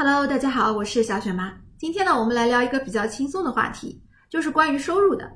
[0.00, 1.52] Hello，大家好，我是小雪妈。
[1.76, 5.28] 今天呢，我们来聊一个比较轻松的话题，就是关于收入的。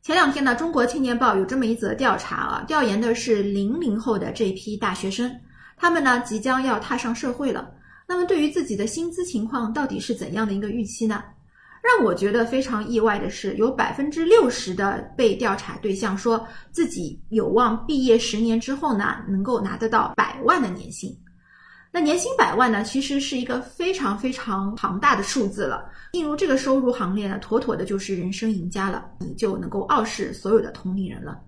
[0.00, 5.30] 前两天呢，《中国青年报》有这么一则调查啊，调研的是零零后的这批大学生，
[5.76, 7.70] 他们呢即将要踏上社会了。
[8.08, 11.22] 那么对于自己的薪资情况，到底是怎样的一个预期呢？
[11.82, 21.14] 让我觉得非常意外的是，有百分之六十的被调查对象说自己有望毕业十年之后呢，能够拿得到百万的年薪。
[21.94, 25.88] 那年薪百万呢，其实是一个非常非常庞大的数字了。
[26.12, 31.38] 进入这个收入行列呢，妥妥的就是人生赢家了，你就能够傲视所有的同龄人了。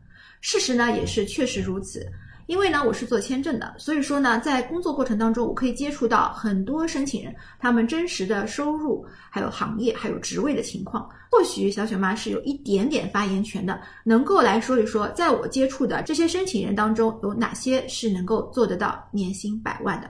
[0.40, 2.06] 事实呢，也是确实如此。
[2.46, 11.10] 因为呢，我是做签证的，所以说呢，在工作过程当中，我可以接触到很多申请人他们真实的收入、还有行业、还有职位的情况。
[11.28, 20.08] 或许小雪妈是有一点点发言权的，能够来说一说，在我接触的这些申请人当中，有哪些是能够做得到年薪百万的。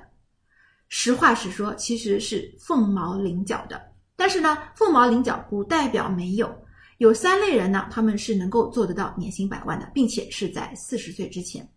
[0.89, 3.81] 实话实说，其实是凤毛麟角的。
[4.17, 6.55] 但是呢，凤毛麟角不代表没有。
[6.99, 11.69] 有三类人呢，他们是能够做得到年薪百万的，并且是在四十岁之前。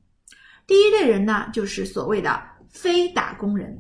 [0.66, 3.78] 第一类人呢，就是所谓的非打工人。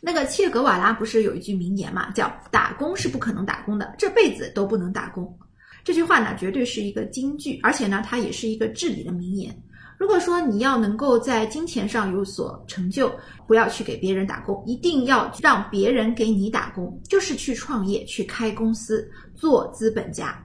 [0.00, 5.38] 那个切格瓦拉不是有一句名言嘛，叫“打工是不可能打工的，这辈子都不能打工”。
[5.84, 9.56] 这句话呢，绝对是一个金句，而且呢，它也是一个至理的名言。
[10.02, 13.08] 如果说你要能够在金钱上有所成就，
[13.46, 20.36] 不要去给别人打工，一定要让别人给你打工，就是去创业、去开公司、做资本家。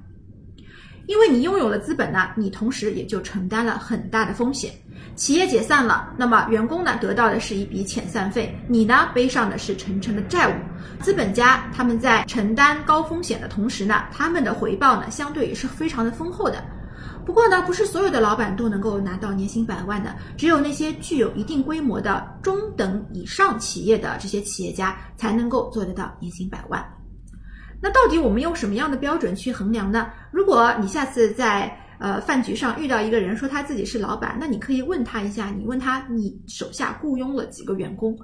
[1.08, 4.72] 因为你拥有了资本呢，你同时也就承担了很大的风险。
[5.16, 10.54] 企业解散了，那么员工呢得到的是一笔遣散费，你呢背上的是沉沉的债务。
[11.02, 16.64] 资本家他们在承担高风险的同时呢，他们的回报呢相对也是非常的丰厚的。
[17.28, 26.82] 不过呢，不是所有的老板都能够拿到年薪百万的，只有那些具有一定规模的中等以上企业的这些企业家才能够做得到年薪百万。
[27.82, 30.10] 那到底我们用什么样的标准去衡量呢？
[30.32, 38.18] 如果你下次在呃饭局上遇到一个人说他自己是老板，那你可以问他一下，你问他你手下雇佣了几个员工？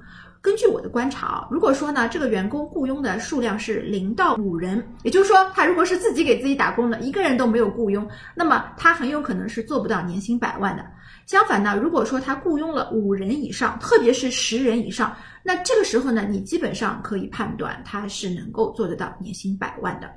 [0.44, 8.06] 根据我的观察啊，如果说呢，这个员工雇佣的数量是零到五人，也就是说，他如果是自己给自己打工的，一个人都没有雇佣，
[8.36, 10.86] 那么他很有可能是做不到年薪百万的。
[11.26, 20.12] 相反呢，如果说他雇佣了五人以上，特别是十人以上，那这个时候呢，你基本上可以判断他是能够做得到年薪百万的。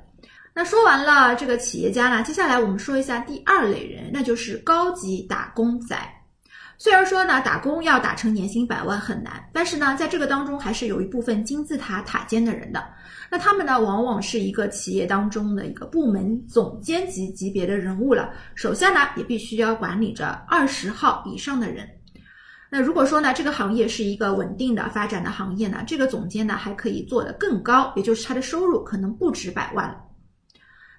[0.53, 5.97] 那说完了这个企业家呢，接下来我们说一下第二类人，那就是高级打工仔。
[6.79, 12.83] 虽然说呢，打工要打成年薪百万很难，但是呢，在这个当中还是有一部分金字塔塔尖的人的。
[13.31, 21.89] 那他们呢，往往是一个企业当中的一个部门总监级级别的人物了，手下呢也必须要管理着二十号以上的人。
[22.69, 29.95] 那如果说呢，这个行业是一个稳定的发展的行业呢，这个总监呢还可以做得更高，也就是他的收入可能不止百万了。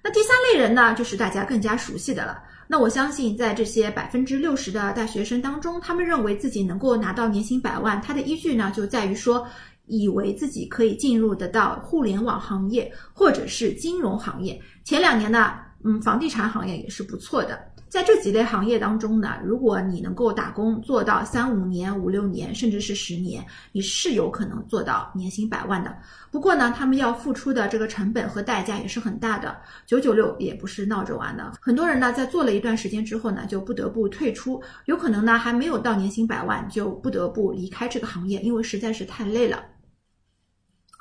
[0.03, 2.43] 那第三类人呢，就是大家更加熟悉的了。
[2.71, 9.47] 那我相信，在这些百分之六十的大学生当中，他们认为自己能够拿到年薪百万，他的依据呢，就在于说，
[9.87, 14.61] 以为自己可以进入得到互联网行业或者是金融行业。
[14.83, 15.53] 前两年呢，
[15.83, 17.59] 嗯，房地产行业也是不错的。
[17.87, 25.97] 在这几类行业当中呢，如果你能够打工做到三五年、五六年，甚至是十年，你是有可能做到年薪百万的。
[26.29, 29.57] 不过呢，他们要付出的这个成本和代价也是很大的。
[29.87, 39.63] 九九六也不是闹着玩的，很多人呢在做了一段时间之后呢，就不得不退出，有可能呢还没有到年薪百万，就不得不离开这个行业，因为实在是太累了。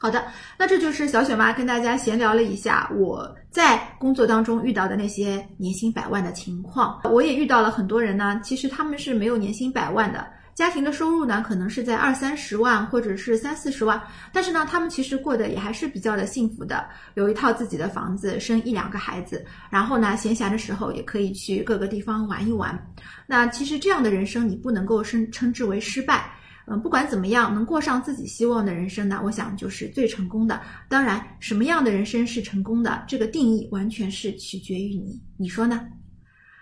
[0.01, 0.25] 好的，
[0.57, 7.01] 那这就是小雪妈跟大家闲聊了一下我在工作当中遇到的那些年薪百万的情况。
[7.03, 14.01] 我也遇到了很多人呢，其实他们是没有年薪百万的，家庭的收入呢可能是在二三十万或者是三四十万，
[14.33, 22.81] 但是呢，他们其实过得也还是比较的幸福的，有一套自己的房子，生一两个孩子，然后呢，闲暇的时候也可以去各个地方玩一玩。
[23.27, 26.28] 那其实这样的人生，你不能够称称之为失败。
[26.71, 29.21] 嗯，不管怎么样，能过上自己希望的人生呢？
[29.25, 30.61] 我想就是最成功的。
[30.89, 35.87] 当然，什么样的人生是成功的，这个定义完全是取决于你，你说呢？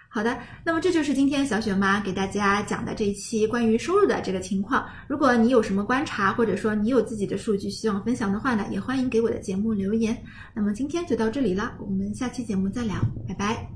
[0.08, 4.86] 好的，那么这就是今天小雪妈给大家讲的这一期关于收入的这个情况。
[5.08, 10.16] 如果你有什么观察，或者说你有自己的数据希望分享的话呢，也欢迎给我的节目留言。
[10.54, 12.94] 那么今天就到这里了，我们下期节目再聊，
[13.28, 13.75] 拜拜。